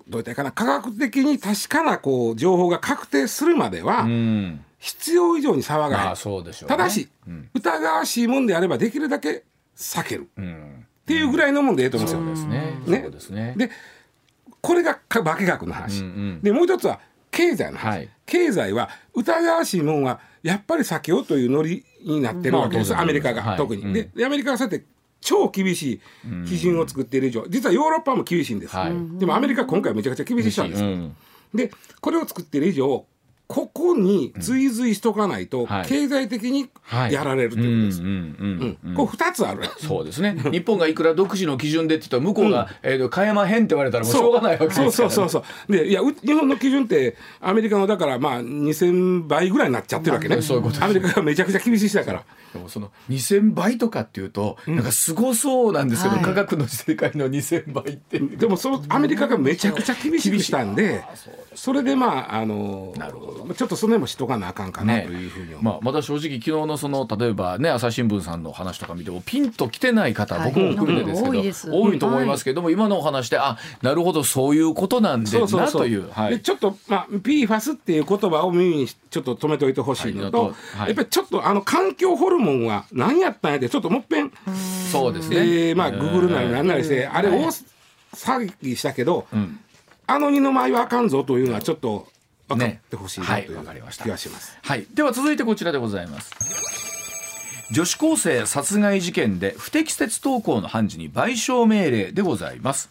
[0.07, 4.05] どういったかな、科学的に確かなこう情報が確定するまでは、
[4.77, 6.15] 必要以上に騒がない。
[6.67, 9.45] ね、ただし、うん、疑わしいもんであればできるだけ
[9.75, 10.29] 避ける。
[10.37, 12.49] っていうぐらいのもんでええと思うんですよ。
[12.49, 13.01] ね。
[13.03, 13.55] そうですね。
[14.65, 16.99] でこれが化学の話、うんうん、でもう一つは
[17.31, 24.85] 経済の話、はい、経済は疑わしいもんはやっぱり避けようというノリになってるわけです、まあ、アメリカが、はい、特に、うん、でアメリカがそうやって
[25.21, 26.01] 超厳しい
[26.47, 31.15] 基準を作っている以上、実はヨーロッパも厳しいんです、はい、でもアメリカ今回めちゃくちゃ厳しいしたんです、うん、
[31.53, 33.05] でこれを作っている以上
[33.47, 36.69] ここに追随しとかないと、経済的に
[37.11, 38.95] やられるということです。
[38.95, 39.63] これ二つある。
[39.77, 40.35] そうですね。
[40.51, 45.71] 日本がいくら独自の基準でって言ったら向こうが、うん、えー、変えまへんって言われたらもうしょうがないわけですから、ね、そうそうそうそう。
[45.71, 50.41] でいや日本の基準ってアメリカのだからまあ2000倍ぐらいになっちゃってるわけね。
[50.41, 52.23] そういうことアメリカがめちゃくちゃ厳しいしだから。
[52.53, 58.19] でもその2000倍とかっていうと、なんかすごそうなんですけど、うん、科学の世界の2000倍って。
[58.19, 61.03] でもそのアメリカがめちゃくちゃ厳しくしたんで、
[61.53, 76.09] それでまああのなるほどちょっとその辺もしとかなあかんかなというふうに、ね、まあ、まだ正直昨日のその例えばね朝日新聞さんの話とか見てもピンときてない方、僕も含めてですけど、多いと思いますけども、今のお話であなるほどそういうことなんでなという。
[76.29, 84.31] でちょっと、まあ、PFAS っていう言葉を耳にちょっと止めておいてほしいのと、やっぱりちょっとあの環境ホルモンは何やったんやでちょっともっぺん
[84.91, 87.47] そうですね、えー、まあグーグルなりなんなりしてあれ大
[88.13, 89.27] 騒ぎしたけど、
[90.07, 92.07] あの二の舞はあかんぞというのはちょっと
[92.47, 96.85] 分かってほしいなという気がします、はい、では続いてこちらでございます。
[97.71, 102.89] 女子高生殺害事件で不適切投稿の判事に賠償命令でございます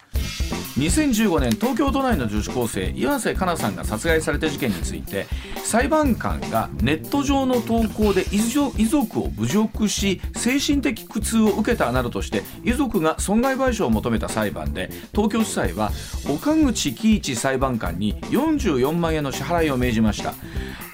[0.77, 5.27] 2015年東京都内の女子高生岩瀬加奈さんが殺害された事件について
[5.63, 8.39] 裁判官がネット上の投稿で遺
[8.87, 15.93] 族を侮辱し精神的苦痛を受けたなどとして遺族が損害賠償を求めた裁判で東京地裁は
[16.29, 20.35] 岡口喜一裁判官に44万円の支払いを命じました。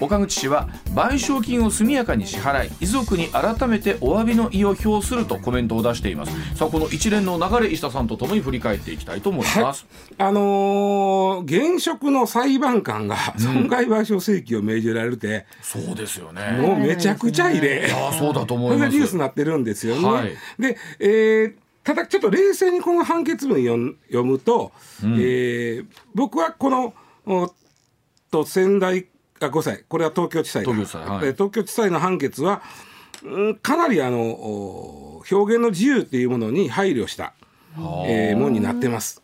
[0.01, 6.55] 岡口氏は賠償金を速やかに支払い遺族に改めてお詫びの意を表するとコメントを出しています。
[6.55, 9.70] さあこの一連の流れ石田さんとともに振り返っていきたいと思います、はい、
[10.17, 16.57] あのー、現職の裁判官が損害賠償請求を命じられて、うん、そうですよね。
[16.59, 18.79] もうめちゃくちゃ異例、いやそうだと思います。
[18.79, 24.71] それがニュースになってるんですよね、はい、で、えーただちょっと冷静にこの判決文読読むと、
[25.03, 26.93] うん、えー、僕はこの
[28.29, 29.07] と仙台
[29.39, 32.61] あ5歳これは東京地裁東京地裁,、はい、東京地裁の判決は、
[33.23, 37.33] うん、かなりあの表現の自由っていうものに配慮した、
[38.05, 39.20] えー、ものになってます。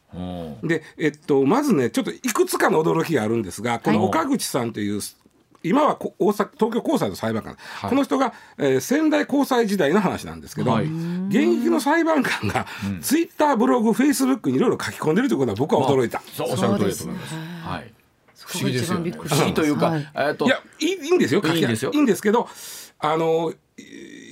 [0.63, 5.01] で、えっと、まずねちょっといくつかの驚きがあるんですがこの岡口さんという、
[5.63, 16.21] 今は大阪東京高裁の裁判官、はい、この人が、えー、仙台高裁時代の話なんですけど、はい、現役の裁判官が、うん、ツイッターブログフェイスブックにいろいろ書き込んでるということは僕は驚いた。
[16.39, 17.35] まあ、おっしゃる通りだと思います。
[17.35, 17.93] はい。
[18.39, 20.45] 不思議ですよ、ね、不思議というか、はい、えっと。
[20.45, 21.91] いやいいんですよいいんですよ。
[21.93, 22.47] いいんですけど
[22.99, 23.53] あの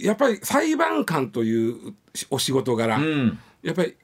[0.02, 1.94] やっぱり裁判官という
[2.30, 3.96] お仕事柄、うん、やっぱり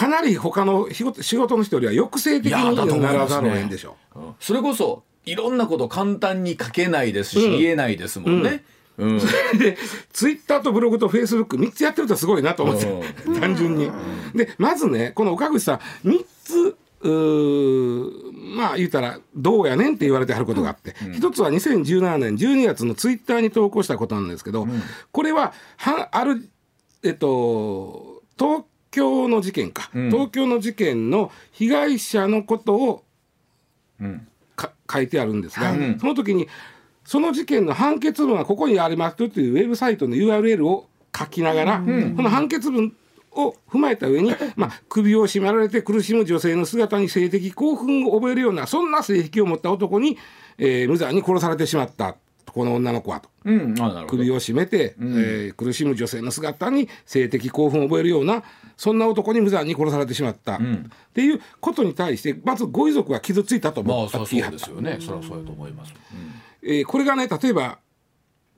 [0.00, 8.64] かなり他の仕事の人よりは抑制的にならざるを得んでしょう、ねうん、それこそいろんなこと簡単に書けないですし、うん、言えないですもんね。
[8.96, 9.76] うん、それで
[10.14, 12.86] ツイッターとブログとフェイスブック3つやってるとすごいなと思って、
[13.40, 13.90] 単純に。
[14.34, 16.76] でまずねこの岡口さん3つ
[18.56, 24.82] まあ言うたらどうやねんって言われてはることがあって、うん、一つは2017年12月のツイッターに投稿したことなんですけど、うん、
[25.12, 26.48] これははある
[27.02, 33.04] えっと東京の事件か、うん、東京の事件の被害者のことを、
[34.90, 36.48] 書いてあるんですが、その時に
[37.04, 42.94] その事件の判決文はここにありますというウェブサイトの URL を書きながら、この判決文
[43.32, 50.18] を踏まえた上に、まあ、首を絞められて苦しむ女性の姿に性的興奮を覚えるようなそんな性癖を持った男に、
[50.58, 52.16] えー、無残に殺されてしまった
[52.52, 53.28] この女の子はと。
[53.44, 53.74] うん
[54.06, 58.42] 首を絞めて、えー苦しむ女性の姿に性的興奮を覚えるような
[58.76, 60.60] そんな男に無残に殺されてしまった、っ
[61.14, 64.18] ていうことに対してまずご遺族が傷ついたと思った。
[64.18, 64.98] まあそうそうですよね。
[65.00, 65.94] そりゃそうやと思います、
[66.62, 67.78] えーこれがね例えば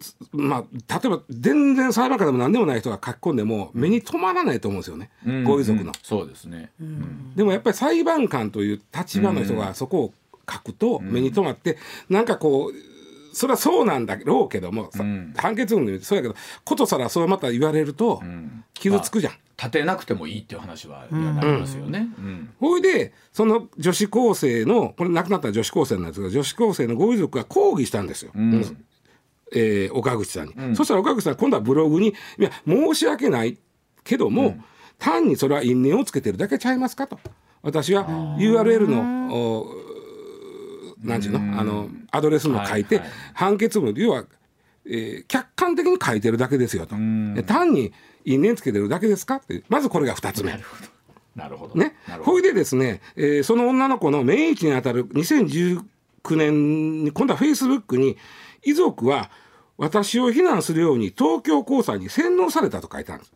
[0.00, 0.64] すまあ
[1.00, 5.44] 例えば全然裁判官でも何でもない人が書き込んでも目に留まらないと思うんですよね、うん。
[5.44, 5.86] ご遺族の。
[5.86, 5.92] うん。
[6.02, 7.34] そうですね、うん。
[7.36, 10.14] でもやっぱり裁判官という立場の人がそこを
[10.50, 11.78] 書くと目に留まって、
[12.10, 12.91] なんかこう
[13.32, 15.32] それはそうなんだろうけども、さん。
[15.36, 18.64] 判決文そうやけどことさらそうまた言われるとん。
[18.74, 19.34] 傷つくじゃん。
[19.56, 22.50] 立てなくてもいいっていう話は、なりますよね、うん。
[22.58, 28.32] ほいでその女子高生のこれ亡くなった女子高生なんですが女子高生のご遺族が抗議したんですよ。
[28.34, 28.54] ん。
[29.54, 33.58] えー岡口さんに、そしたら岡口さん今度はブログに「いや申し訳ない
[34.02, 34.56] けども、
[34.98, 37.20] 単にそれは因縁をつけてるだけちゃいますか」と。
[37.62, 38.04] 私は
[38.38, 39.91] URL のお
[41.02, 41.60] なんちゅうの？
[41.60, 43.14] あのアドレスも書いて、はいはい。
[43.34, 44.24] 判決文要は、
[44.86, 46.96] えー客観的に書いてるだけですよと。
[47.34, 47.92] で単に
[48.24, 49.36] 因縁つけてるだけですか？
[49.36, 50.52] ってまずこれが2つ目。
[51.34, 51.74] なるほど。
[51.74, 51.94] ね？
[52.08, 55.82] なる、ほいでですね、えーその女の子の命日にあたる2019
[56.36, 58.16] 年に今度はフェイスブックに
[58.64, 59.30] 遺族は
[59.78, 63.34] 私を非難するように東京高裁に洗脳されたと書いてあるんです。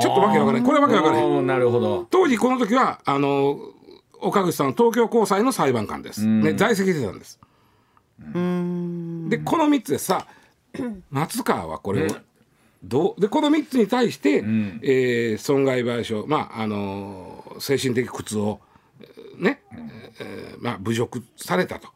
[0.00, 0.66] ちょっとわけわからない。
[0.66, 1.42] これわけわからない。
[1.42, 2.06] なるほど。
[2.10, 3.56] 当時この時はあの
[4.20, 7.40] 岡口さんは東京高裁の裁判官です、ね、在籍してたんです。
[9.28, 10.26] でこの3つでさ
[11.10, 12.08] 松川はこれを
[12.82, 14.80] どうでこの3つに対して、ん。
[14.82, 18.60] えー損害賠償まああのー精神的苦痛を
[19.00, 19.62] えーね、
[20.20, 21.88] えーまあ、侮辱されたと。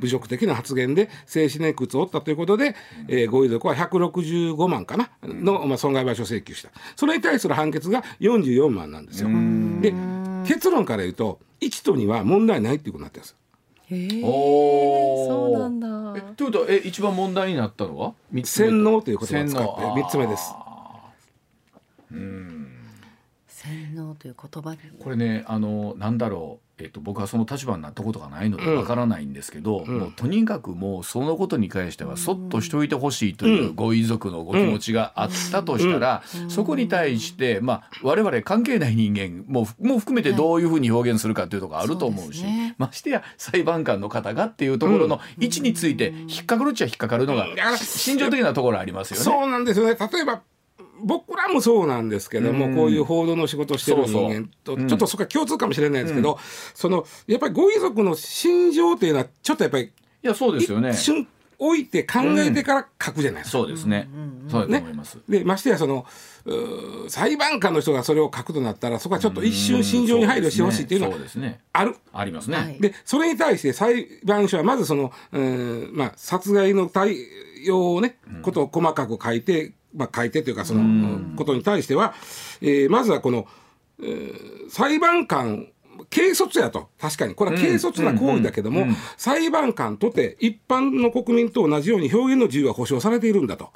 [0.00, 2.74] 侮辱的な発言で精神的苦痛を負ったということで、
[3.08, 6.70] えーご遺族は165万かなの、まあ、損害賠償請求した。
[6.96, 9.28] それに対する判決が44万なんですよ。
[9.80, 9.92] で
[10.46, 13.30] 結論から言うと1と2は問題ないっていうことになってるんです。
[13.30, 13.36] よ。
[13.88, 15.28] へえおー。
[15.28, 16.14] そうなんだ。
[16.16, 18.14] えということはえ一番問題になったのは？
[18.32, 20.52] 三つ目洗脳という言葉を使って洗脳3つ目です。
[22.10, 22.55] 洗
[24.06, 24.78] 脳という言葉に。
[25.00, 42.74] これねあのなんだろう、えっと、僕はその立場になったことがないのでわからないんですけど、もうとにかくもうそのことに関してはそっとしておいてほしいというご遺族のご気持ちがあったとしたら、そこに対して、まあ、我々関係ない人間もうもう含めてどういうふうに表現するかというところあると思うし、そうですね。
[42.78, 47.46] ましてや裁判官の方がっていうところの位置について引っかかるっちゃ引っかかるのが
[47.78, 49.24] 心情的なところありますよね。
[49.24, 49.96] そうなんですよね。
[49.98, 50.42] 例えば
[51.02, 56.38] 僕らもそうなんですけども、うんこういう報道の仕事をしてる人間とそうそううんちょっとそこは共通かもしれないですけど、
[56.74, 59.90] そのやっぱりご遺族の心情っていうのはちょっとやっぱりい
[60.22, 60.98] やそうですよね一。
[60.98, 61.26] 瞬
[61.58, 63.58] 置いて考えてから書くじゃないですか。
[63.58, 64.08] そうですね。
[64.48, 65.18] そうだと思います。
[65.26, 66.04] でましてやその
[67.08, 71.60] 裁判官の人がそれを書くとなったらそこはちょっと一瞬心情に配慮してほしいっていうのはそうですね。
[71.72, 71.96] ある。
[72.12, 72.56] ありますね。
[72.58, 77.16] はいでそれに対して裁判所はまずその、えーまあ、殺害の対
[77.70, 82.14] 応をね、ことを細かく書いて、まあ、書いてというかその、ことに対しては、
[82.60, 83.46] えーまずはこの、
[84.02, 85.68] えー裁判官
[86.10, 86.88] 軽率やと。
[87.00, 87.34] 確かに。
[87.34, 88.88] これは軽率な行為だけども、うん。
[88.88, 88.96] うん。
[89.16, 93.70] 裁判官とて一般の国民と同じように表現の自由は保障されているんだと。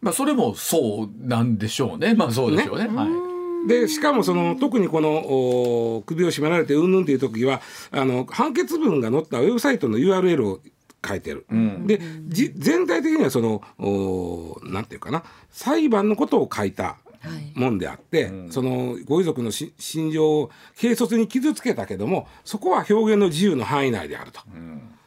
[0.00, 2.14] まあそれもそうなんでしょうね。
[2.14, 2.88] まあそうでしょうね。
[2.88, 3.68] はい。
[3.68, 10.60] でしかもその特にこのお首を絞められてうんぬんっていう時はあの判決文が載ったウェブサイトの URL を
[11.08, 11.46] 書いてる。
[11.86, 15.24] でじ全体的にはそのおなんていうかな。
[15.50, 17.58] 裁判のことを書いたはい。
[17.58, 24.40] もんであって、そのご遺族のし心情を軽率に傷つけたけどもそこは表現の自由の範囲内であると。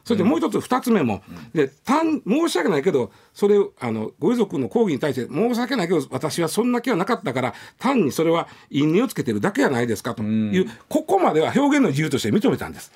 [0.04, 1.22] それでもう一つ二つ目も、
[1.54, 12.92] で単申し訳ないけどそれあのご遺族の抗議に対して申し訳ないけど私はそんな気はなかったから単にそれは因縁をつけてるだけじゃないですかという、ここまでは表現の自由として認めたんです。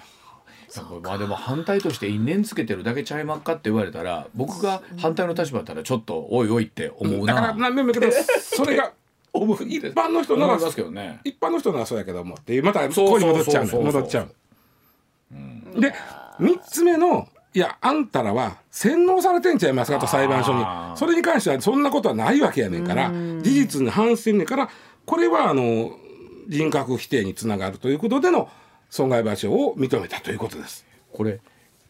[0.83, 7.71] まあでも反対として因縁つけてるだけちゃいまっかって言われたら僕が反対の立場だったらちょっとおいおいって思うだからな。
[7.71, 8.93] 何べんも言うけどそれが
[9.37, 9.43] 一
[9.95, 11.21] 般の人ならね。
[11.25, 15.81] 一般の人ならそうやけどもってまたここに戻っちゃう戻っちゃう。
[15.81, 15.93] で
[16.41, 20.65] 3つ目のいやあんたらは洗脳されてんちゃいますかと裁判所に。
[20.97, 24.69] それに関してはそんなことはないわけやねんから事実に反してんねんから
[25.05, 25.99] これはあの
[26.49, 28.49] 人格否定につながるということでの
[28.97, 30.87] 損害賠償を認めたということです。
[31.13, 31.41] これ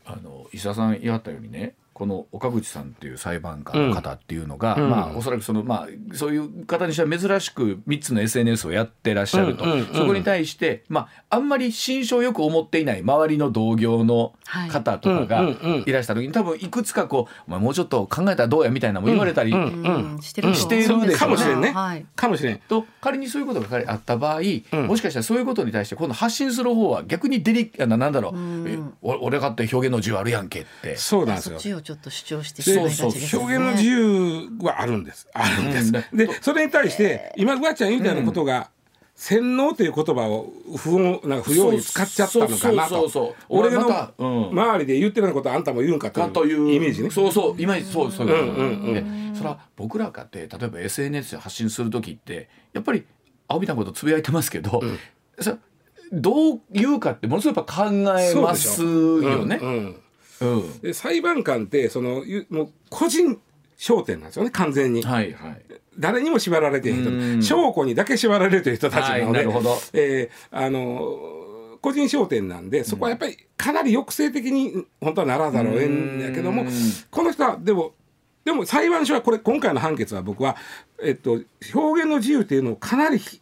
[0.04, 4.90] あの伊佐さん言わったようにねこの岡口さんっていう裁判官の方っていうのが、うん。
[4.90, 9.87] まあおそらくそのまあそういう方にしては珍しく3つの SNS をやってらっしゃると、うんうんうん。
[9.94, 14.35] そこに対してまああんまり心象よく思っていない周りの同業の
[14.70, 20.20] 方とかがはいらした時に多分いくつかこう「お前もうちょっと考えたらどうや」みたいなのも言われたり、うんうん。
[20.20, 21.14] してるとしているでしょうね。
[21.14, 21.70] かもしれんね。
[21.70, 22.04] はい。
[22.14, 22.59] かもしれん。
[22.68, 28.12] と仮にそういうことがあった場合、んもしかしたらそういうことに対して今度発信する方は逆にデリあななん。
[28.16, 28.37] だろう、
[29.02, 30.96] 俺かって表現の自由あるやんけって。
[30.96, 33.40] そうなんですよちょっと主張してしまいがちですね。
[33.40, 35.29] 表現の自由はあるんです。
[35.33, 35.92] あるんです。
[36.12, 38.70] うんで、それに対して、今、うわちゃん言うたようなことが、
[39.14, 43.35] 洗脳という言葉を不穏なんか不用意に使っちゃったのかなとそうそうそうそう。
[43.49, 43.87] 俺の
[44.18, 47.11] うん周りで言ってるようなことあんたも言うんかかといううイメージね。
[47.11, 53.07] そうそう今そうそういうんうんうんでそれは僕らかって例えば SNS で発信する時ってやっぱり
[53.49, 54.83] 青みたいなことつぶやいてますけど、
[55.40, 55.57] それ
[56.12, 59.61] どう言うかってものすごいやっぱ考えますよね。
[60.83, 63.40] で裁判官ってそのゆもう個人
[63.79, 65.03] 焦点なんですよね完全に。
[65.03, 65.62] はいはい。
[65.99, 67.40] 誰にも縛られているうん。
[67.40, 69.77] 人証拠にだけ縛られている人たちなので、はいなるほど。
[69.92, 71.42] えーあの
[71.83, 76.70] 個人商店なんでそこはやっぱりかなり抑制的に本当はならざるを得んやけどもうん。
[77.11, 77.92] この人はでも
[78.44, 80.57] でも裁判所はこれ今回の判決は僕は、
[81.03, 81.40] えっと、
[81.75, 83.40] 表現の自由っていうのをかなりひ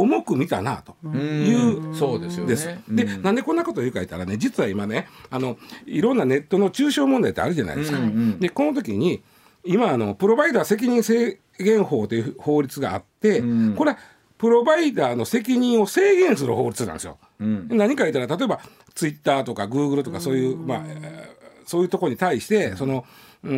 [0.00, 0.96] 重く見たなと。
[1.06, 2.82] いうそうですよね。
[2.88, 7.98] でなんでこんなこと言うか言ったらね実は今ねあのいろんなネットの中傷問題ってあるじゃないですか。
[7.98, 8.40] うんうん。
[8.40, 9.22] でこの時に
[9.64, 13.74] 今あのプロバイダー責任制限法という法律があって、うん。
[13.74, 13.98] これは
[14.38, 17.18] プロバイダーの責任を制限する法律なんですよ。
[17.40, 17.68] うん。
[17.70, 18.60] 何か言ったら例えば
[18.94, 23.04] ツイッターとかグーグルとかそういう、まあえーそういうところに対してその
[23.44, 23.52] うー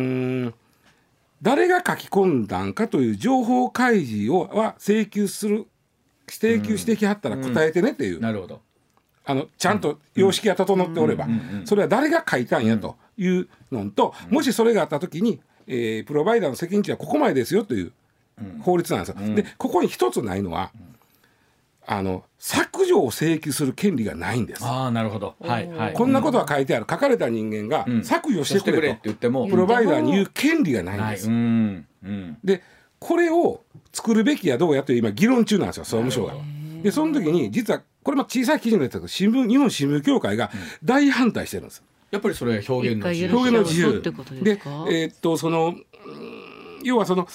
[0.47, 0.53] ん
[1.41, 5.65] 誰が書き込んだんかという情報開示をは請求する
[6.33, 8.61] 請求してきはったら答えてねっていう、なるほど。
[9.23, 11.27] あのちゃんと様式が整っておれば、
[11.65, 17.91] それは誰が書いたんやというのと、もしそれがあった時に、えープロバイダーの責任値はここまでですよという
[18.61, 19.35] 法律なんですよ。
[19.35, 20.71] でここに一つないのは、
[21.85, 24.63] あの削除を請求する権利がないんです。
[24.65, 25.35] ああなるほど。
[25.41, 25.93] はいはい。
[25.93, 31.15] こんなことは書いてある書かれた人間がうん削除してくれと、って言ってもプロバイダーに言う権利がないんはい。
[31.15, 31.27] です。
[31.29, 32.37] うんうん。
[32.43, 32.63] で
[32.99, 33.61] これを
[33.93, 36.33] 作るべきやどうやという今議論中なんですよ総務省が。
[36.81, 40.49] でその時に実はこれも小さい記事なんですけど新聞日本新聞協会が
[40.83, 41.83] 大反対してるんです。
[42.09, 43.35] やっぱりそれは表現の自由。
[43.35, 43.85] 表現の自由。
[43.87, 44.85] そうってことですか？
[44.89, 45.75] えーっとそのうん
[46.83, 47.27] 要はその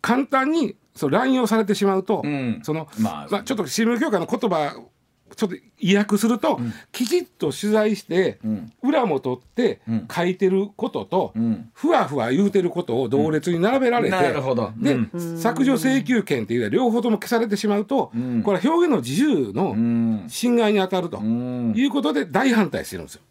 [0.00, 2.60] 簡単にその乱用されてしまうと、うん。
[2.62, 3.28] そのまあ。
[3.30, 4.74] まあ、ちょっと新聞協会の言葉
[5.36, 6.60] ちょっと意訳すると、
[6.92, 8.72] きちっと取材して、ん。
[8.82, 10.06] 裏も取ってん。
[10.10, 11.70] 書いてることと、ん。
[11.74, 14.72] ふわふわ言うてることを同列に並べられて、なるほど。
[14.76, 15.38] で、うん。
[15.38, 18.42] 削除請求権っていうのは両方とも消されてしまうと、ん。
[18.42, 20.24] これは表現の自由のうん。
[20.28, 21.72] 侵害に当たるとうん。
[21.76, 23.22] いうことで大反対してるんですよ。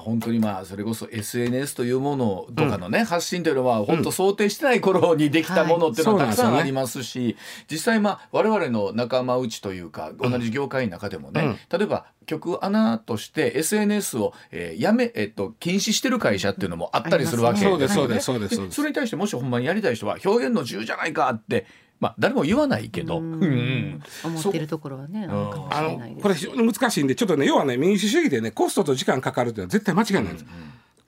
[0.00, 7.36] 本当にまあそれこそ SNS というものとかのね、発信というのは本当想定してない頃にできたものっていうのははいたくさんありますし、
[7.70, 18.20] 実際まあ我々の仲間内というか同じ業界の中でもね、例えば局アナとして SNS を、えーやめ、えっと、禁止してる会社っていうのもあったりするわけそうですよね。
[18.20, 21.66] そうですそうですそれに対してもしほんまにやりたい人は表現の自由じゃないかって
[22.00, 23.34] まあ誰も言わないけど、うん。
[23.34, 26.16] うん思ってるところはねあるかもしあれないです。
[26.16, 30.46] のこれ非常に難しいんでちょっとね要はね民主主義でねコストと時間かかるっていうのは絶対間違いないんです。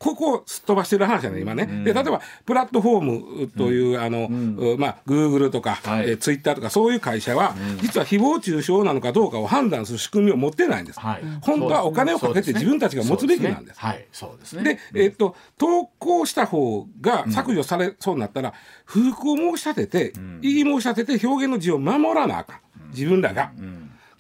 [0.03, 6.11] ここをすっ飛ばしてる話じゃない今ね、で例えばプラットフォームという、あの、うまあグーグルとか、はい。
[6.11, 11.23] えツイッターとかそういう会社は、実は誹謗中傷なのかどうかを判断する仕組みを持ってないんです、はい。
[11.41, 13.79] 本当はお金をかけて自分たちが持つべきなんです。
[13.79, 14.05] はい。
[14.11, 14.81] そうですね。
[14.93, 22.91] で、えっと投稿した方が削除されそうになったら、不服を申し立てて、異議申し立てて表現の自由を守らなあかん。
[22.91, 23.53] 自分らが、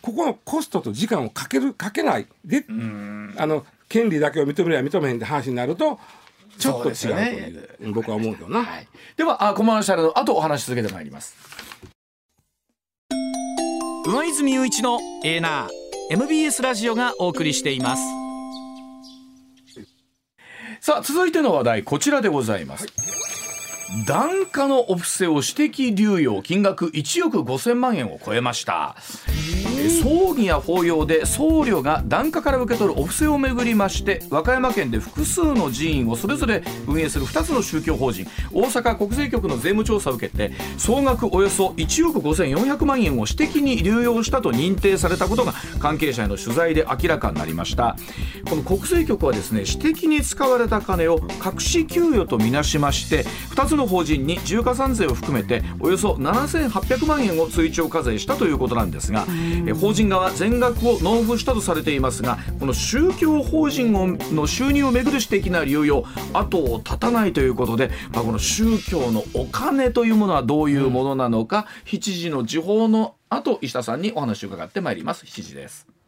[0.02, 2.26] ここのコストと時間をかけるかけない。
[2.44, 2.64] で、
[3.36, 6.00] あの権利だけを認めるや認めへんって話になると
[6.58, 7.92] ちょっと違うという。
[7.92, 8.64] 僕は思うけどな。
[8.64, 11.36] はい、ではあコマーシャルの後お話し続けてまいります。
[14.04, 18.02] 上泉雄一のエーナー MBS ラジオがお送りしています。
[20.80, 22.88] さあ続いての話題こちらでございます、
[24.06, 28.96] 檀家のお布施を私的流用金額1億5000万円を超えました。
[30.02, 47.96] 葬儀や法要で僧侶が檀家から受け取るお布施をめぐりまして和歌山県で複数の寺院をそれぞれ運営する2つの宗教法人大阪国税局の税務調査を受けて総額およそ1億5400万円を私的に流用したと認定されたことが関係者への取材で明らかになりました。
[48.48, 53.24] この国税局はですね私的に使われた金を隠し給与とみなしまして
[53.54, 59.26] 2つの法人に重加算税を含めておよそ7800万円を追徴課税したということなんですが
[59.66, 75.24] え法人側は全額を納付したとされていますがこの宗教法人をの収入をめぐる私的な流用後を絶たないということで、まあ、この宗教のお金というものはどういうものなのか、7時の時報の後石田さんにお話を伺ってまいります。
[75.24, 76.01] 7時です。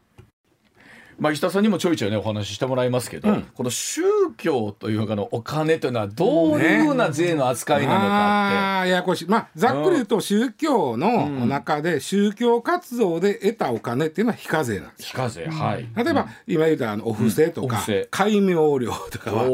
[1.19, 3.43] まあ、石田さんにもちょいちょいねお話ししてもらいますけど、うん。
[3.55, 4.03] この宗
[4.37, 9.29] 教というかのお金というのはどういうふうな税の扱いなのかああややこしい。
[9.29, 15.89] まあざっくり言うと宗教の中で宗教活動で得たお金っていうのは非課税なんですって非課税、はい。
[15.97, 17.81] 例えば、今言ったあのお布施とかうん。
[17.81, 18.09] お布施。
[18.11, 19.45] 戒名料とかは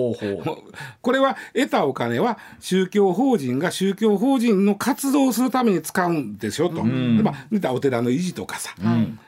[1.01, 7.23] これは得たお金は宗教法人が宗教法人の活動をするために使うんでしょと、ん。
[7.23, 8.75] まあ、お寺の維持とかさ、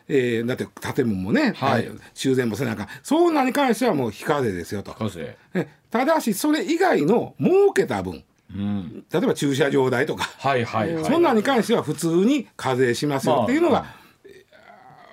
[0.08, 1.90] えーだって建物もね、はい。
[2.14, 2.88] 修繕もせなあかん。
[3.02, 4.94] そういうのに関してはもう非課税ですよと。
[5.90, 8.24] ただしそれ以外の儲けた分。
[8.54, 9.04] うん。
[9.10, 11.04] 例えば駐車場代とか、はいはいはい。
[11.04, 13.86] そんなんに関しては普通に課税しますよっていうのが、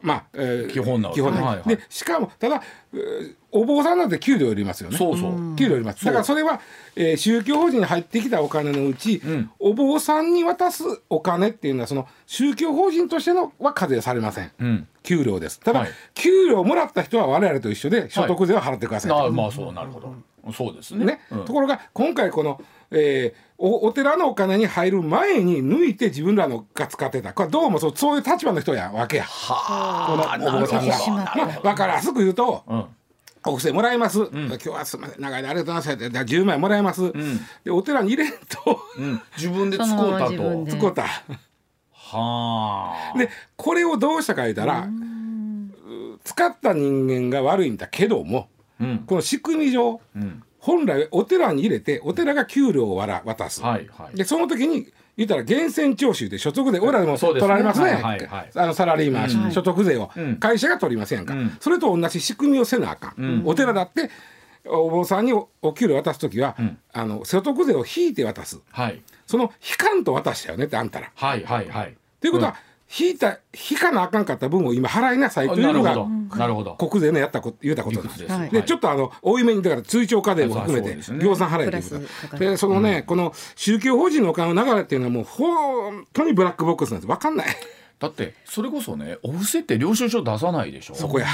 [0.02, 1.68] まあ、えー基本なわけ基本なんはいはい。
[1.76, 2.62] でしかもただ、
[2.94, 4.98] えーお坊さんなんて給料いりますよね。
[4.98, 6.06] そうそう、給料いります。
[6.06, 6.60] だからそれは、
[6.96, 9.50] えー宗教法人に入ってきたお金のうち、ん。
[9.60, 14.88] お坊さんに渡すお金っていうのはその宗教法人としてのは課税されません、うん。
[15.04, 15.60] 給料です。
[15.60, 15.90] ただ、はい。
[16.14, 20.14] 給料をもらった人は我々と一緒で所得税を払ってくださいと、ああまあそうなるほど、
[20.54, 21.06] そうですね。
[21.06, 21.22] ね。
[21.32, 21.46] うん。
[21.46, 27.34] ところが今回この、えーおお寺のお金に入る前に抜いて自分らのが使ってた。
[27.34, 29.26] これどうもそうそういう立場の人やわけや。
[29.26, 30.24] この
[30.58, 30.96] お坊さんが。
[31.36, 32.86] まあ、分かりやすく言うと、うん
[33.46, 35.22] お布施もらいます、今日はすみません。
[35.22, 36.10] 長い間ありがとうございます。
[36.12, 37.14] じゃあ10枚もらいます、
[37.64, 38.82] でお寺に入れんと。
[38.98, 40.66] うん、自分で使うたと。
[40.68, 41.06] 使うた。
[41.92, 43.18] はあ。
[43.18, 49.00] でこれをどうしたか言ったらう使った人間が悪いんだけどもうん。
[49.00, 50.44] この仕組み上うん。
[50.60, 54.18] 本来お寺に入れてお寺が給料をわら渡す、はいはい。
[54.18, 58.02] でその時に言ったら源泉徴収で所得税俺らでも取られますね。
[58.56, 60.38] あのサラリーマン、所得税を、うん。
[60.38, 61.58] 会社が取りませんか、うん。
[61.60, 63.42] それと同じ仕組みをせなあかん、うん。
[63.46, 64.10] お寺だって
[64.66, 66.78] お坊さんにおお給料渡す時は、ん。
[66.94, 68.62] あの所得税を引いて渡す。
[68.72, 69.02] はい。
[69.28, 71.12] その引かんと渡したよねってあんたら。
[71.14, 71.98] はいはいはい。
[72.22, 72.56] ということは、
[72.98, 78.20] 引いた引かなあかんかった分を今払いなさいというのが国税のやったこと言うたことなんです。
[78.22, 78.50] ですはい。
[78.50, 81.24] でちょっとあの多いめにだから追徴課税も含めてそうですね。
[81.24, 82.58] 業産払いということで。
[82.58, 87.08] そのね、この宗教法人のお金の流れっていうのはもう本当にブラックボックスなんです。
[87.08, 87.48] 分かんない。
[88.00, 90.96] だってそれこそねお布施って領収書出さないでしょ。
[90.96, 91.28] そこや。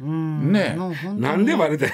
[0.00, 0.76] ね
[1.16, 1.92] なんでバレて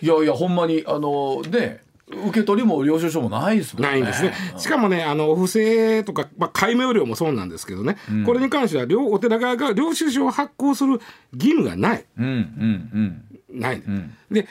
[0.00, 1.82] いやいやほんまにあのね
[2.12, 3.90] 受け取りも領収書もないですもんね。
[3.90, 4.32] ないんですね。
[4.56, 7.96] しかもね、あのお布施とか、まあ、戒名料もそうなんですけどね、
[8.26, 11.00] これに関しては両お寺側が領収書を発行する
[11.32, 12.04] 義務がない。
[12.18, 14.16] うんうんない、ん。
[14.30, 14.46] で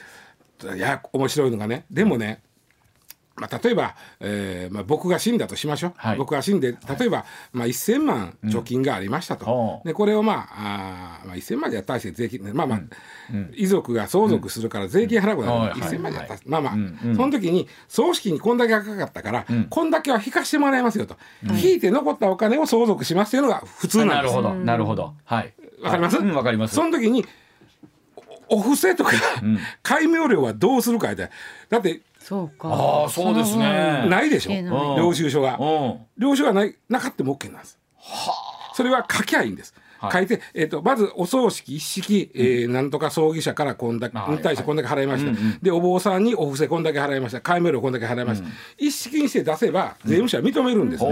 [0.75, 2.41] いや面白いのがねでもね、
[3.41, 6.17] まあ、例えば、えーまあ、僕が死んだとしましょう、はい。
[6.17, 12.79] 僕が死んで例えば、まあ、1,000万貯金がありましたと、はあでこれをまああー、まあ、1,000万でやったらして税金まあまあ、
[13.55, 16.49] 遺族が相続するから税金払うことはない1,000万でやったら、はい。
[16.49, 16.99] まあまあ、うん。
[17.05, 17.15] うん。
[17.15, 21.17] その時に葬式にこんだけ赤かったから、こんだけは引かしてもらいますよと、
[21.63, 24.15] 引いて残ったお金を相続しますというのが普通なんです。
[24.17, 24.53] なるほど。
[24.53, 25.13] なるほど。
[25.25, 25.53] はい。
[25.81, 26.17] わかります？
[26.17, 26.75] うんわかります。
[26.75, 27.25] その時に
[28.49, 29.11] おお布施とか、
[29.81, 31.29] 戒名料はどうするかだ
[31.77, 32.69] ってそうか。
[32.69, 34.05] ああそうですね。
[34.07, 34.51] ないでしょ？
[34.51, 35.57] 消えない領収書が。
[35.59, 35.99] うん。
[36.17, 37.79] 領収がないなかっても OK なんです。
[38.73, 40.11] それは書きゃいいんです、はい。
[40.13, 47.41] 書いて、えー、とまずお葬式一式、えーなんとか葬儀社からこんだけはいに対してこんだけ払いました、でお坊さんにお布施こんだけ払いました。
[47.41, 48.47] 戒名料こんだけ払いました、
[48.77, 51.09] 一式にして出せば税務署は認めるんですね、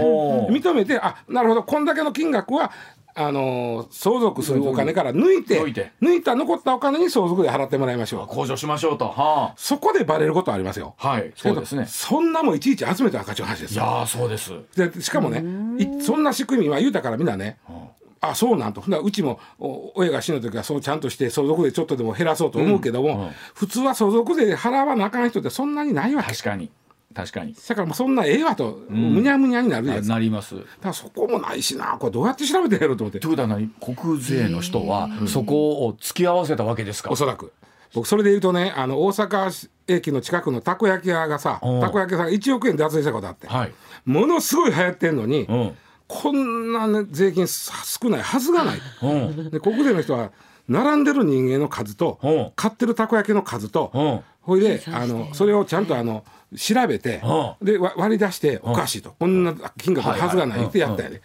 [0.50, 2.72] 認めてあなるほどこんだけの金額は
[3.14, 5.92] あのー相続するお金から抜いて抜いて。
[6.00, 8.32] 抜いた残ったお金に相続で払ってもらいましょう。
[8.32, 9.08] 控除しましょうと。
[9.08, 10.94] はそこでバレることはありますよ。
[10.98, 11.86] あはいそうですね。
[11.86, 13.82] そんなもんいちいち集めたら赤字の話ですよ。
[13.82, 14.52] いやーそうです。
[14.76, 15.44] でしかもね
[15.82, 17.58] いそんな仕組みは言うたからみんなね
[18.20, 18.82] あそうなんと。
[18.82, 23.20] うちもお親が死ぬ時はそうちゃんとして相続税ちょっとでも減らそうと思うけども、うん。
[23.22, 23.30] うん。
[23.54, 26.32] 普通は相続税で払わなあかん人ってそんなにないわけ。
[26.32, 26.70] 確かに
[27.14, 27.54] 確かに。
[27.54, 30.54] だからもうそんなええわと、むにゃむにゃになるやつだかなります。
[30.80, 33.18] らそこもないしなこれどうやって調べてんやろうと思って。
[33.18, 37.10] ということは何国税の人はそこを突き合わせたわけですか？
[37.10, 37.52] おそらく。
[37.92, 41.80] 僕それで言うとねあの大阪駅の近くのたこ焼き屋がさうん。
[41.80, 43.72] たこ焼き屋さんが1億円脱税したことあって、はい。
[44.04, 45.76] ものすごい流行ってんのに、うん。
[46.06, 48.78] こんな、ね、税金さ少ないはずがない。
[49.02, 49.50] うん。
[49.50, 50.30] で国税の人は
[50.68, 52.52] 並んでる人間の数とうん。
[52.54, 54.20] 買ってるたこ焼きの数とうん。
[54.42, 56.24] ほいであのそれをちゃんとあの
[56.56, 57.22] 調べて
[57.60, 59.14] うでわ割り出しておかしいと。
[59.18, 61.20] こんな金額のはずがないってやったよね。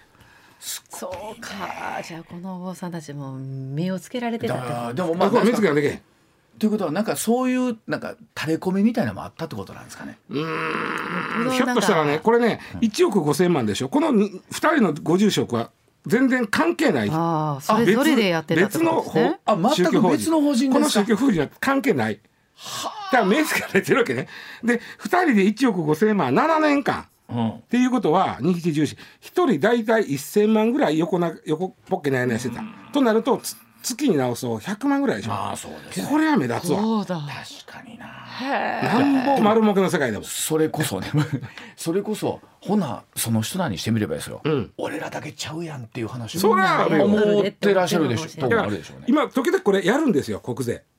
[0.59, 1.07] そ
[1.37, 2.01] うか。
[2.03, 6.01] じゃあこのお坊さんたちも目をつけられてたでもまああこれ見つけができへん。
[6.57, 10.17] ということはなんかそういうなんか垂れ込みみたいなのもあったってことなんですかね。
[10.29, 13.89] ひょっとしたらねこれね1億5千万でしょ。
[13.89, 15.71] このに2人のご住職は
[16.05, 17.09] 全然関係ない。
[17.11, 19.39] ああそれぞれでやってたってことですね。
[19.45, 20.73] あ全く別の法人ですか。
[20.73, 22.19] この宗教法人は関係ない。
[23.11, 24.27] だから目つけられてるわけね。
[24.63, 27.07] で2人で1億5千万7年間。
[27.29, 27.49] うん。
[27.49, 35.31] っていうことは二七重視一人大体1,000万ぐらい横な横っぽっけないなしてた、となるとつ月に直すと100万ぐらいでしょ。
[35.33, 36.81] ああそうですこれは目立つわ。
[36.81, 37.19] そうだ。
[37.19, 38.05] 確かにな。
[38.41, 41.07] なんぼ丸儲けの世界でもそれこそね
[41.77, 44.71] それこそほなその人らにしてみればですよ、ん。
[44.77, 48.47] 俺らだけちゃうやんっていう話そりゃ思ってらっしゃるでしょ。
[48.47, 49.05] うね。
[49.07, 50.83] 今時々これやるんですよ国税。
[50.83, 50.94] あ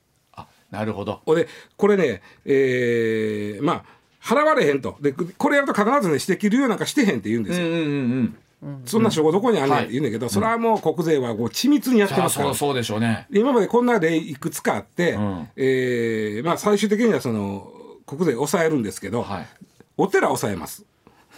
[0.71, 1.21] なるほど。
[1.27, 3.83] でこれねえーまあ
[4.21, 4.97] 払われへんと。
[4.99, 7.83] でこれやると必ずね指摘理由なんかしてへんって言うんですよ、うんうんう
[8.21, 8.37] ん
[8.85, 12.47] そんな証拠どこにあんねんって言うんだけど、それはもう国税はこう緻密にやってますから。
[12.49, 13.27] そうそうでしょうね。
[13.29, 15.49] 今までこんな例いくつかあって、ん。
[15.55, 17.71] えーまあ、最終的にはその
[18.07, 19.47] 国税抑えるんですけど、はい。
[19.95, 20.85] お寺抑えます。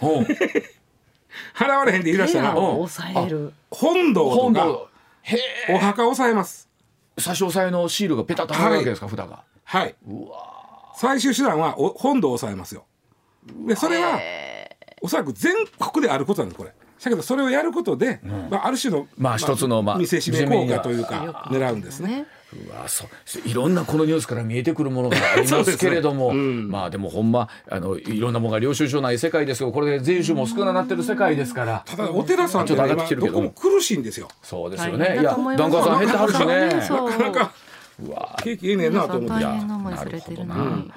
[0.00, 3.52] 払われへんって言い出したら手を抑える。
[3.70, 4.88] 本堂とか
[5.68, 6.69] お墓抑えます
[7.20, 9.44] 差し押さえのシールがペタッと貼るわけですか、札が。
[9.64, 9.94] はい。
[10.96, 12.84] 最終手段はお本堂を抑えますよ。
[13.66, 14.20] でそれは
[15.00, 16.70] おそらく全国であることなんですこれ。
[16.70, 22.08] だけどそれをやることで、まあ、ある種の、まあ一つのまあ見せしめ効果というか狙うんですね。
[22.08, 23.48] ねうわそう。
[23.48, 31.84] いろんなこのニュースから見えてくるものがありますけれども、まあでもほんまあのいろんなものが領収書ない世界ですけどこれで税収も少なくなってる世界ですから。
[31.86, 34.28] ただお寺さんって、ちょっとね、上がってきてるけど今どこも苦しいんですよ。
[34.42, 35.22] そうですよ大ねい。
[35.22, 36.82] や変だと思います檀家さん減ってはるしね。
[36.82, 37.10] そう。
[37.10, 37.52] なんか
[38.02, 38.36] うわ。
[38.42, 39.44] 景気いいねんなと思って。
[39.44, 40.54] なるほどな。
[40.54, 40.92] に